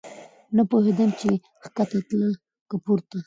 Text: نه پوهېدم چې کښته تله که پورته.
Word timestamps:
نه 0.55 0.63
پوهېدم 0.69 1.09
چې 1.19 1.29
کښته 1.61 1.99
تله 2.07 2.29
که 2.69 2.75
پورته. 2.83 3.17